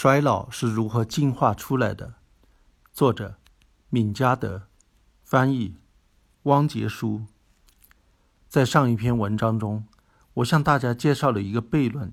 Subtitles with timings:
[0.00, 2.14] 衰老是如何进化出来的？
[2.92, 3.34] 作者：
[3.90, 4.68] 闵嘉德，
[5.24, 5.74] 翻译：
[6.44, 7.24] 汪杰书。
[8.48, 9.88] 在上一篇文章中，
[10.34, 12.12] 我向大家介绍了一个悖论：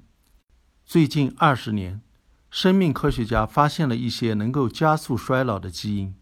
[0.83, 2.01] 最近二十年，
[2.49, 6.15] 生命科学家发现了一些能够加速衰老的基因。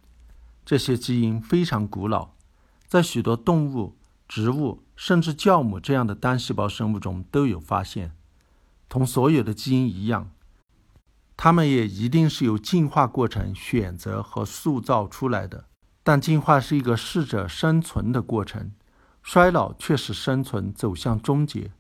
[0.66, 2.32] 这些基因非常古老，
[2.90, 3.96] 在许多动物、
[4.28, 8.14] 植物，甚至酵母这样的单细胞生物中都有发现。
[8.90, 10.30] 同所有的基因一样。
[11.36, 15.66] 它们也一定是由进化过程选择和塑造出来的，
[16.04, 18.72] 但进化是一个适者生存的过程，
[19.22, 21.72] 衰老却使生存走向终结。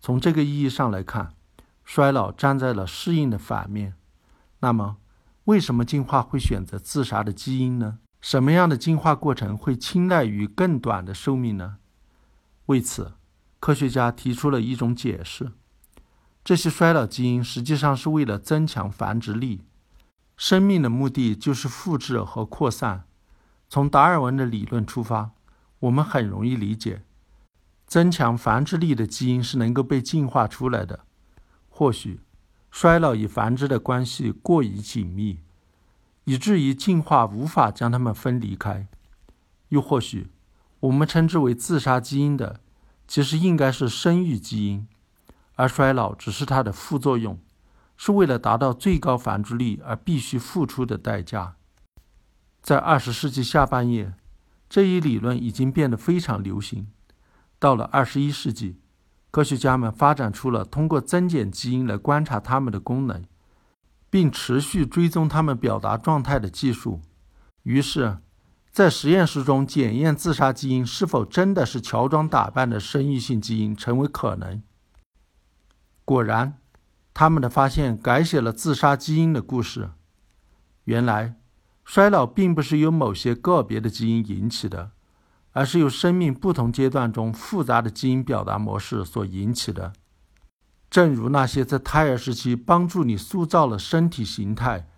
[0.00, 1.34] 从这个意义上来看，
[1.84, 3.94] 衰老站在了适应的反面。
[4.60, 4.96] 那么，
[5.44, 7.98] 为什么进化会选择自杀的基因呢？
[8.20, 11.76] 什么样的进化过程会青睐于更短的寿命呢？
[12.66, 13.14] 为此，
[13.60, 15.52] 科学家提出了一种解释。
[16.44, 19.62] 这些衰老基因实际上是为了增强繁殖力。
[20.36, 23.04] 生命的目的就是复制和扩散。
[23.68, 25.30] 从达尔文的理论出发，
[25.80, 27.02] 我们很容易理解，
[27.86, 31.00] 增强繁殖力的基因是能够被进化出来的。
[31.70, 32.20] 或许，
[32.70, 35.38] 衰老与繁殖的关系过于紧密，
[36.24, 38.86] 以至于进化无法将它们分离开。
[39.70, 40.28] 又或许，
[40.80, 42.60] 我们称之为自杀基因的，
[43.08, 44.86] 其实应该是生育基因。
[45.54, 47.38] 而衰老只是它的副作用，
[47.96, 51.56] 是为了达到最高繁殖力而必须付出的代价。
[52.62, 54.14] 在二十世纪下半叶，
[54.68, 56.88] 这一理论已经变得非常流行。
[57.58, 58.80] 到了二十一世纪，
[59.30, 63.24] 科学家们发展出了通过增减基因来观察它们的功能，
[64.10, 67.00] 并持续追踪它们表达状态的技术。
[67.62, 68.18] 于是，
[68.70, 74.62] 在实验室中检验自杀基因是否真的是乔装打扮的生育性基因成为可能。
[76.04, 76.58] 果然，
[77.14, 79.90] 他们的发现改写了自杀基因的故事。
[80.84, 81.36] 原来，
[81.84, 84.90] 衰老并不是由某些个别的基因引起的，
[85.52, 89.94] 而是由生命不同阶段中复杂的基因表达模式所引起的。
[90.90, 94.88] 正如那些在胎儿时期帮助你塑造了身体形态、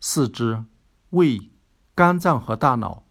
[0.00, 0.64] 四肢、
[1.10, 1.50] 胃、
[1.94, 3.04] 肝脏和大脑，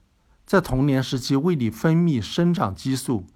[0.45, 3.27] 在童年时期为你分泌生长激素。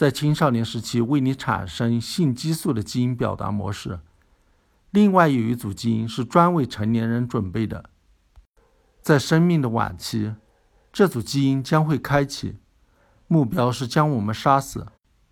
[0.00, 4.00] 在青少年时期为你产生性激素的基因表达模式，
[4.92, 7.90] 另外有一组基因是专为成年人准备的。
[9.02, 10.36] 在生命的晚期，
[10.90, 12.56] 这组基因将会开启，
[13.26, 14.86] 目标是将我们杀死。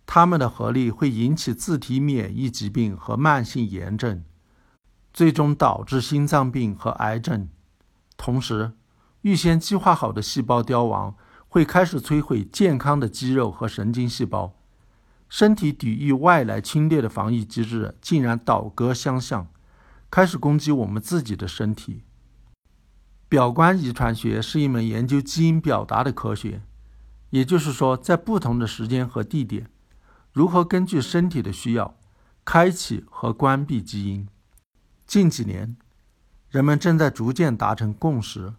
[0.05, 4.23] 它们的合力会引起自体免疫疾病和慢性炎症，
[5.11, 7.49] 最终导致心脏病和癌症。
[8.15, 8.73] 同时，
[9.23, 11.15] 预先计划好的细胞凋亡
[11.47, 14.53] 会开始摧毁健康的肌肉和神经细胞。
[15.29, 19.47] 身体抵御外来侵略的防御机制竟然倒戈相向，
[20.09, 22.03] 开始攻击我们自己的身体。
[23.27, 26.63] 表观遗传学是一门研究基因表达的科学，
[27.29, 29.69] 也就是说，在不同的时间和地点，
[30.33, 31.95] 如何根据身体的需要
[32.43, 34.27] 开启和关闭基因。
[35.05, 35.77] 近几年，
[36.49, 38.55] 人们正在逐渐达成共识：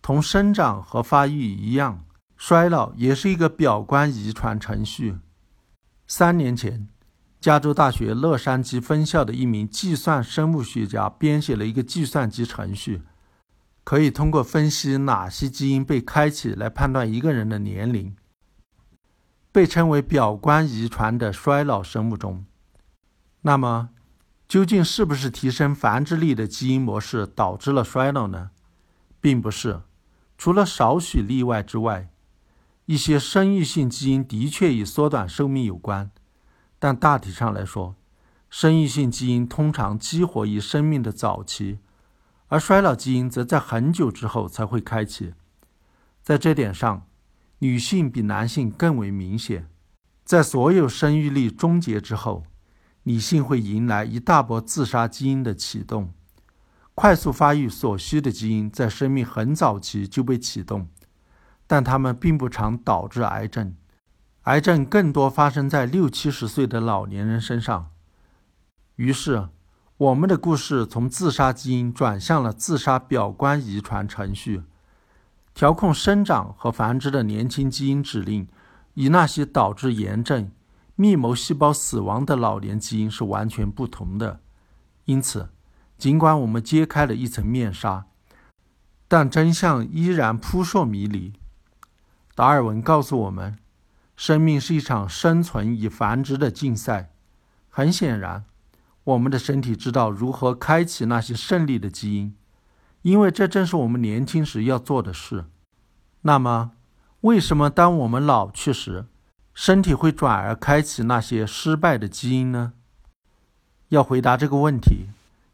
[0.00, 2.02] 同生长和发育一样，
[2.38, 5.18] 衰老也是一个表观遗传程序。
[6.14, 6.88] 三年前，
[7.40, 13.00] 加州大学洛杉矶分校的一名计算生物学家编写了一个计算机程序，
[13.82, 18.14] 可以通过分析哪些基因被开启来判断一个人的年龄。
[19.50, 22.44] 被称为表观遗传的衰老生物钟，
[23.40, 23.88] 那么
[24.46, 28.50] 究竟是不是提升繁殖力的基因模式导致了衰老呢？
[29.18, 29.80] 并不是，
[30.36, 32.11] 除了少许例外之外。
[32.92, 36.10] 一些生育性基因的确与缩短寿命有关，
[36.78, 37.96] 但大体上来说，
[38.50, 41.78] 生育性基因通常激活于生命的早期，
[42.48, 45.32] 而衰老基因则在很久之后才会开启。
[46.22, 47.06] 在这点上，
[47.60, 49.70] 女性比男性更为明显。
[50.22, 52.44] 在所有生育力终结之后，
[53.04, 56.12] 女性会迎来一大波自杀基因的启动。
[56.94, 60.88] 快速发育所需的基因在生命很早期就被启动。
[61.72, 63.74] 但它们并不常导致癌症，
[64.42, 67.88] 癌症更多发生在六七十岁的老年人身上。
[68.96, 69.48] 于是，
[69.96, 74.64] 我们的故事从自杀基因转向了自杀表观遗传程序。
[75.54, 78.46] 调控生长和繁殖的年轻基因指令，
[78.92, 80.52] 与那些导致炎症、
[80.94, 84.40] 密谋细胞死亡的老年基因是完全不同的。
[85.06, 85.48] 因此，
[85.96, 88.04] 尽管我们揭开了一层面纱，
[89.08, 91.32] 但真相依然扑朔迷离。
[92.34, 93.58] 达尔文告诉我们，
[94.16, 97.10] 生命是一场生存与繁殖的竞赛。
[97.68, 98.44] 很显然，
[99.04, 102.34] 我们的身体知道如何开启那些胜利的基因，
[103.02, 105.44] 因为这正是我们年轻时要做的事。
[106.22, 106.72] 那么，
[107.22, 109.06] 为什么当我们老去时，
[109.52, 112.72] 身体会转而开启那些失败的基因呢？
[113.88, 115.08] 要回答这个问题，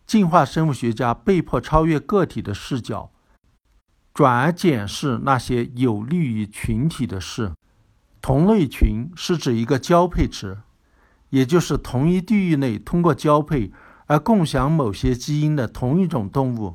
[0.06, 3.10] 进化生物学家被迫超越个体的视角，
[4.18, 7.52] 转而检视那些有利于群体的事。
[8.20, 10.58] 同类群是指一个交配池。
[11.30, 13.70] 也就是同一地域内通过交配
[14.06, 16.74] 而共享某些基因的同一种动物，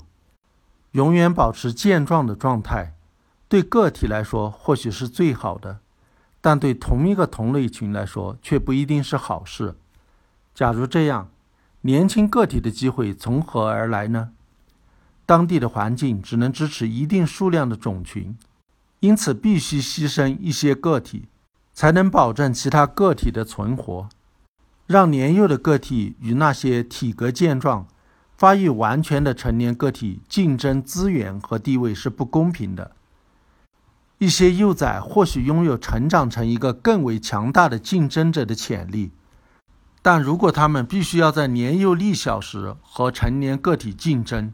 [0.92, 2.94] 永远保持健壮的状态，
[3.50, 5.80] 对个体来说或许是最好的，
[6.40, 9.76] 但对同一个同类群来说却不一定是好事。
[10.56, 11.30] 假如这样，
[11.82, 14.30] 年轻个体的机会从何而来呢？
[15.26, 18.38] 当地的环境只能支持一定数量的种群，
[19.00, 21.28] 因此必须牺牲一些个体，
[21.74, 24.10] 才能保证其他个体的存活。
[24.86, 27.88] 让年幼的个体与那些体格健壮、
[28.38, 32.92] 发育完全的成年个体竞争资源和地位是不公平的。
[34.18, 39.12] 一些幼崽或许拥有成长成一个更为强大的竞争者的潜力，
[40.02, 44.54] 但如果他们必须要在年幼力小时和成年个体竞争，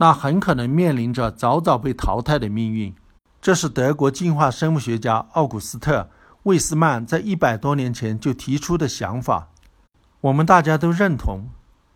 [0.00, 2.94] 那很可能面临着早早被淘汰的命运。
[3.42, 6.02] 这是德国进化生物学家奥古斯特·
[6.44, 9.48] 魏斯曼在一百多年前就提出的想法。
[10.22, 11.50] 我们大家都认同，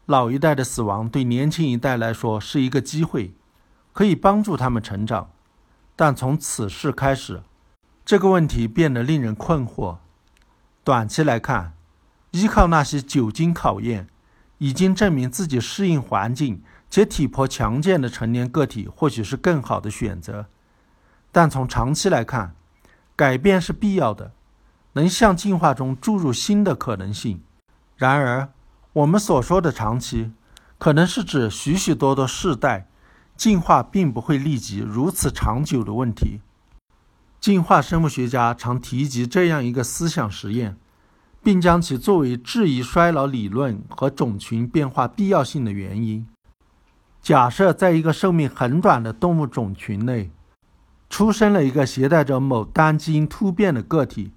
[0.04, 3.32] 老一代的死亡对年轻一代来说是一个机会，
[3.94, 5.30] 可以帮助他们成长。
[5.96, 7.42] 但从此事开始，
[8.04, 9.96] 这个问题变得令人困惑。
[10.82, 11.72] 短期来看，
[12.32, 14.08] 依靠那些久经考验、
[14.58, 16.62] 已经证明自己适应环境
[16.94, 20.46] 且体魄强健的成年个体或许是更好的选择。
[21.32, 22.54] 但从长期来看，
[23.16, 24.30] 改变是必要的，
[24.92, 27.42] 能向进化中注入新的可能性。
[27.96, 28.48] 然而，
[28.92, 30.30] 我们所说的长期，
[30.78, 32.86] 可能是指许许多多世代，
[33.36, 36.38] 进化并不会立即如此长久的问题。
[37.40, 40.76] 进化生物学家常提及这样一个思想实验，
[41.42, 46.24] 并将其作为质疑衰老理论和种群变化必要性的原因。
[47.24, 50.30] 假设在一个寿命很短的动物种群内，
[51.08, 54.30] 出生了一个携带着某单基因突变的个体，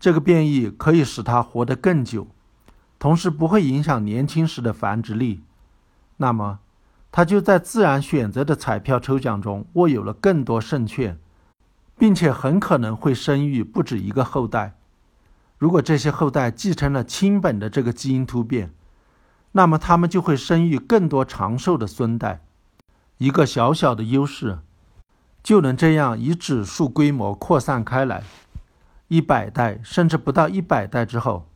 [0.00, 2.26] 这个变异可以使它活得更久。
[2.98, 5.42] 同时不会影响年轻时的繁殖力，
[6.16, 6.60] 那么
[7.12, 11.18] 他就在自然选择的彩票抽奖中握有了更多胜券，
[11.98, 14.78] 并且很可能会生育不止一个后代。
[15.58, 18.72] 如果这些后代继承了亲本的这个基因突变，
[19.58, 22.44] 那么他们就会生育更多长寿的孙代。
[23.16, 24.60] 一个小小的优势
[25.42, 28.22] 就能这样以指数规模扩散开来，
[29.08, 31.48] 一百代甚至不到一百代之后。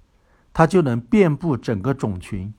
[0.53, 2.53] 它就能遍布整个种群。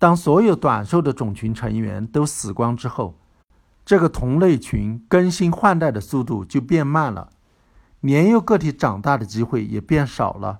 [0.00, 3.14] 当所有短寿的种群成员都死光之后，
[3.84, 7.30] 这个同类群更新换代的速度就变慢了，
[8.00, 10.58] 年幼个体长大的机会也变少了，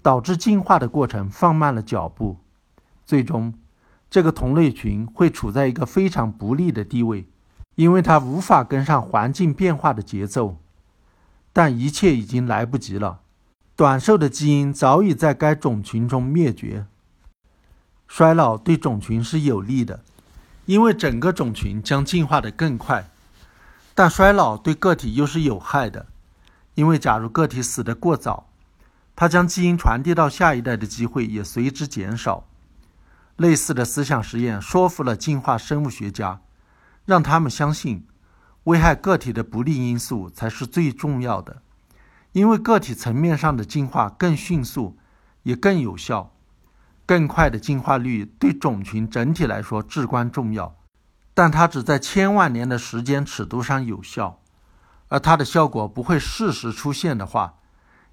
[0.00, 2.38] 导致进化的过程放慢了脚步。
[3.06, 3.54] 最终，
[4.10, 7.26] 这个同类群会处在一个非常不利的地位，
[7.76, 10.58] 因为它无法跟上环境变化的节奏。
[11.52, 13.20] 但一切已经来不及了。
[13.76, 16.86] 短寿的基因早已在该种群中灭绝。
[18.08, 20.00] 衰老对种群是有利的，
[20.66, 23.08] 因为整个种群将进化得更快。
[23.94, 26.06] 但衰老对个体又是有害的，
[26.74, 28.48] 因为假如个体死得过早，
[29.14, 32.44] 它将基因传递到下一代的机会也随之减少。
[33.36, 36.40] 类似的思想实验说服了进化生物学家，
[37.04, 38.06] 让他们相信
[38.64, 41.62] 危害个体的不利因素才是最重要的。
[42.32, 44.98] 因为个体层面上的进化更迅速，
[45.42, 46.34] 也更有效，
[47.06, 50.76] 更快的进化率对种群整体来说至关重要，
[51.32, 54.40] 但它只在千万年的时间尺度上有效，
[55.08, 57.54] 而它的效果不会适时出现的话，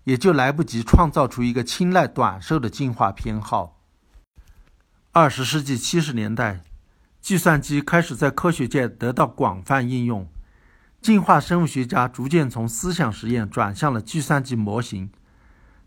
[0.04, 3.80] 也就来不及创造出一个青睐短寿的进化偏好。
[5.16, 6.62] 二十世纪七十年代，
[7.22, 10.28] 计算机开始在科学界得到广泛应用。
[11.00, 15.12] 进化生物学家逐渐从思想实验转向了计算机模型，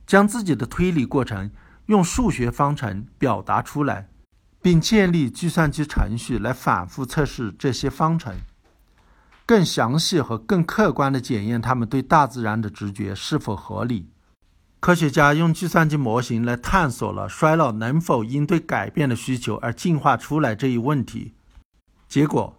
[0.06, 1.50] 将自己的推理过程
[1.86, 4.06] 用数学方程表达出来，
[4.62, 8.36] 并建立计算机程序来反复测试这些方程，
[9.44, 14.08] 更详细和更客观地检验他们对大自然的直觉是否合理。
[14.78, 21.34] 科学家用计算机模型来探索了衰老能否因对改变的需求而进化出来这一问题，
[22.08, 22.56] 结果。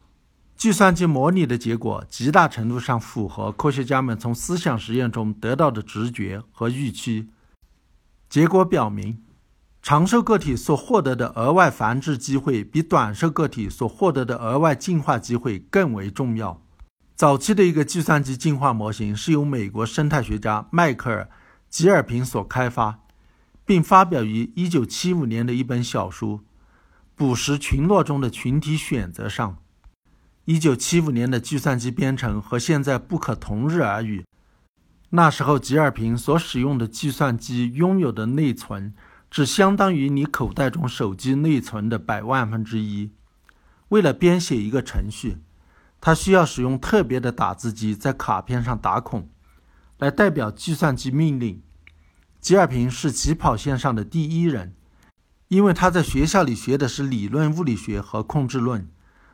[0.58, 7.30] 计算机模拟的结果极大程度上符合科学家们从思想实验中得到的直觉和预期。
[8.28, 9.20] 结果表明，
[9.84, 16.60] 长寿个体所获得的额外繁殖机会，比短寿个体所获得的额外进化机会更为重要。
[17.16, 21.22] 早期的一个计算机进化模型是由美国生态学家迈克尔·
[21.70, 23.00] 吉尔平所开发，
[23.66, 26.38] 并发表于1975年的一本小书
[27.16, 29.58] 《捕食群落中的群体选择》上。
[30.46, 34.26] 1975年的计算机编程和现在不可同日而语。
[35.10, 38.94] 那时候，吉尔平所使用的计算机拥有的内存。
[39.30, 43.12] 只相当于你口袋中手机内存的百万分之一。
[43.90, 45.40] 为了编写一个程序，
[46.00, 49.28] 他需要使用特别的打字机在卡片上打孔，
[49.98, 51.62] 来代表计算机命令。
[52.40, 54.76] 吉尔平是起跑线上的第一人，
[55.48, 58.88] 因为他在学校里学的是理论物理学和控制论，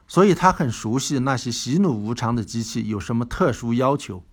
[0.07, 4.23] 所以他很熟悉那些喜怒无常的机器有什么特殊要求。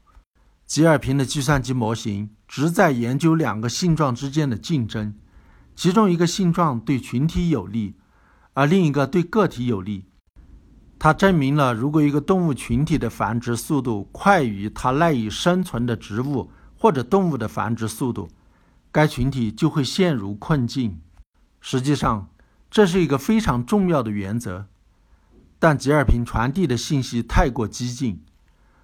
[0.67, 5.15] 吉尔平的计算机模型旨在研究两个性状之间的竞争。
[5.75, 7.97] 其中一个性状对群体有利，
[8.53, 10.05] 而另一个对个体有利。
[11.01, 18.29] 它证明了，如果一个动物群体的繁殖速度快于它赖以生存的植物或者动物的繁殖速度，
[18.93, 21.01] 该群体就会陷入困境。
[21.63, 22.29] 实际上，
[22.71, 24.67] 这是一个非常重要的原则，
[25.59, 28.23] 但吉尔平传递的信息太过激进，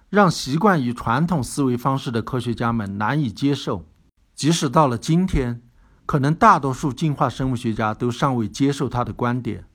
[0.09, 3.85] 让习惯于传统思维方式的科学家们难以接受。
[4.33, 5.61] 即使到了今天。
[6.07, 9.65] 可能大多数进化生物学家都尚未接受他的观点。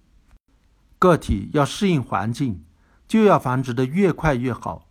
[1.02, 2.62] 个体要适应环境，
[3.08, 4.86] 就要繁殖的越快越好。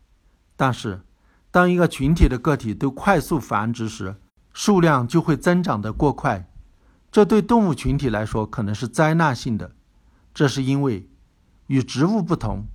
[0.58, 1.04] 但是，
[1.50, 4.18] 当一个群体的个体都快速繁殖时，
[4.52, 6.52] 数量就会增长得过快。
[7.10, 9.72] 这对动物群体来说可能是灾难性的。
[10.34, 11.08] 这是因为，
[11.68, 12.66] 与植物不同，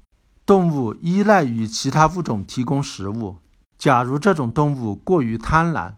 [0.47, 3.37] 动物依赖于其他物种提供食物。
[3.77, 5.97] 假如这种动物过于贪婪，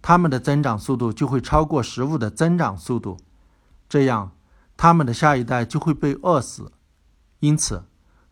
[0.00, 3.18] 它们的增长速度就会超过食物的增长速度，
[3.90, 4.32] 这样
[4.78, 6.72] 它们的下一代就会被饿死。
[7.40, 7.84] 因此，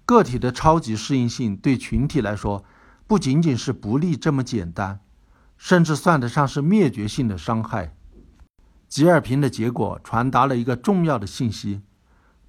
[0.04, 2.64] 个体的超级适应性对群体来说
[3.06, 5.00] 不仅仅是不利这么简单，
[5.56, 7.94] 甚至算得上是灭绝性的伤害。
[8.88, 11.82] 吉尔平的结果传达了一个重要的信息：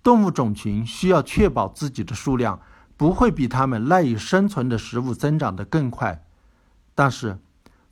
[0.01, 2.59] 动物种群需要确保自己的数量
[2.95, 6.23] 不会比它们赖以生存的食物增长得更快，
[6.95, 7.39] 但是。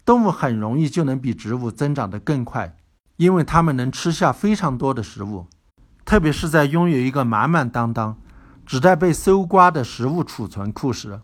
[0.05, 2.77] 动物很容易就能比植物增长得更快，
[3.17, 5.47] 因为它们能吃下非常多的食物，
[6.05, 8.15] 特别是在拥有一个满满当当、
[8.65, 11.21] 只在被搜刮的食物储存库时。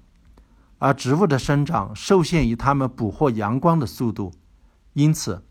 [0.77, 4.33] 而植物的生长受限于它们捕获阳光的速度，
[4.93, 5.43] 因此，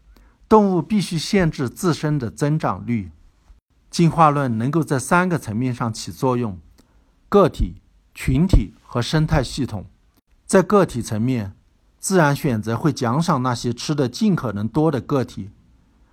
[0.49, 3.12] 动物必须限制自身的增长率。
[3.90, 6.59] 进化论能够在三个层面上起作用：
[7.28, 7.82] 个体、
[8.14, 9.87] 群体和生态系统。
[10.47, 11.54] 在个体层面。
[12.02, 15.50] 自然选择会奖赏那些吃的尽可能多的个体，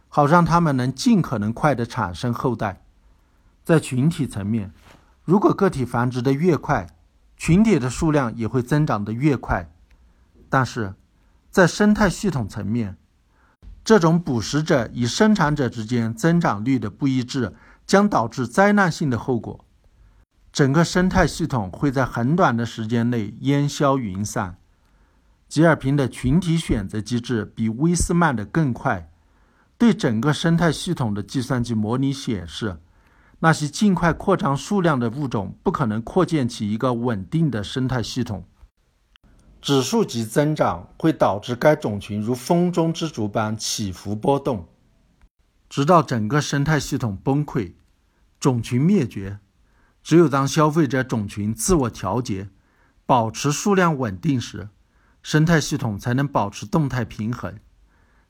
[0.10, 2.84] 好让它们能尽可能快地产生后代。
[3.63, 4.74] 在群体层面，
[5.27, 6.88] 如果个体繁殖的越快，
[7.36, 9.69] 群体的数量也会增长得越快。
[10.48, 10.93] 但是，
[11.51, 12.96] 在生态系统层面，
[13.84, 17.53] 这种捕食者与生产者之间增长率的不一致
[17.86, 19.65] 将导致灾难性的后果，
[20.53, 24.55] 整个生态系统会在很短的时间内烟消云散。
[25.50, 29.12] 吉尔平的群体选择机制比威斯曼的更快。
[29.77, 32.79] 对整个生态系统的计算机模拟显示，
[33.39, 38.46] 那些尽快扩张数量的物种不可能扩建起一个稳定的生态系统。
[39.62, 44.67] 指数级增长会导致该种群如风中之烛般起伏波动，
[45.70, 47.74] 直到整个生态系统崩溃、
[48.39, 49.39] 种群灭绝。
[50.01, 52.50] 只有当消费者种群自我调节、
[53.06, 54.70] 保持数量稳定时。
[55.22, 57.60] 生态系统才能保持动态平衡。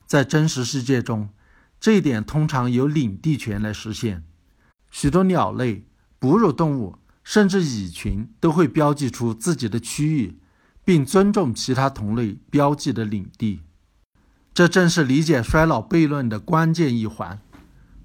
[0.04, 1.28] 在真实世界中，
[1.78, 4.24] 这一点通常由领地权来实现。
[4.90, 5.84] 许多鸟类、
[6.18, 10.38] 哺乳动物甚至蚁群都会标记出自己的区域，
[10.84, 13.60] 并尊重其他同类标记的领地。
[14.54, 17.38] 这正是理解衰老悖论的关键一环。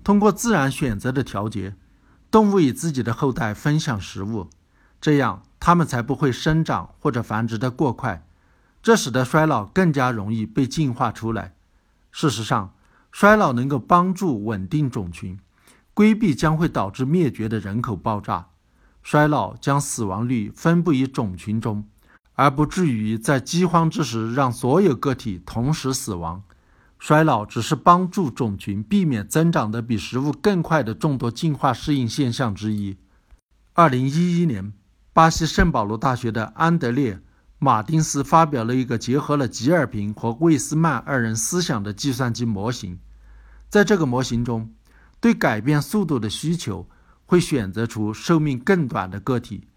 [0.04, 1.76] 通过自然选择的调节，
[2.30, 4.50] 动物与自己的后代分享食物，
[5.00, 8.28] 这样它们才不会生长或者繁殖得过快。
[8.84, 11.56] 这使得衰老更加容易被进化出来。
[12.12, 12.74] 事实上，
[13.14, 15.40] 衰老能够帮助稳定种群，
[15.94, 18.48] 规避将会导致灭绝的人口爆炸。
[19.02, 21.86] 衰老将死亡率分布于种群中，
[22.34, 26.42] 而不至于在饥荒之时让所有个体同时死亡。
[26.98, 32.98] 衰老只是帮助种群避免增长的比食物更快的众多进化适应现象之一。
[33.74, 34.72] 二零一一年，
[35.12, 37.20] 巴西圣保罗大学的安德烈。
[37.60, 43.00] 马丁斯发表了一个结合了吉尔平和魏斯曼二人思想的计算机模型。
[43.70, 44.70] 在这个模型中，
[45.24, 46.86] 对改变速度的需求，
[47.26, 49.70] 会选择出寿命更短的个体。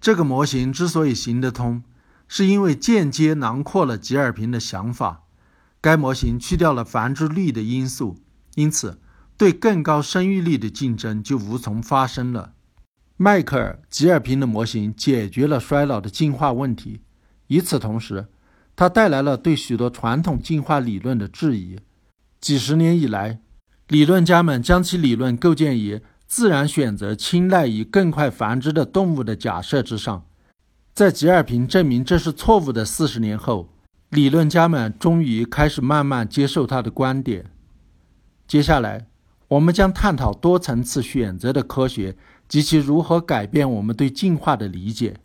[0.00, 1.82] 这个模型之所以行得通，
[2.28, 5.24] 是因为间接囊括了吉尔平的想法。
[5.80, 8.18] 该模型去掉了繁殖率的因素，
[8.54, 9.00] 因此
[9.36, 12.52] 对更高生育率的竞争就无从发生了。
[13.16, 17.00] 迈克尔·吉尔平的模型解决了衰老的进化问题。
[17.48, 18.28] 与此同时，
[18.76, 21.80] 它带来了对许多传统进化理论的质疑。
[22.40, 23.40] 几十年以来，
[23.92, 30.24] 理论家们将其理论构建于自然选择青睐于更快繁殖的动物的假设之上。
[30.94, 33.68] 在吉尔平证明这是错误的四十年后，
[34.08, 37.50] 理论家们终于开始慢慢接受他的观点。
[38.48, 39.08] 接下来，
[39.48, 42.16] 我们将探讨多层次选择的科学
[42.48, 45.18] 及其如何改变我们对进化的理解。